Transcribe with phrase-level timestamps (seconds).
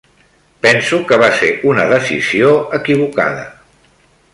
[0.65, 3.49] Penso que va ser una decisió equivocada.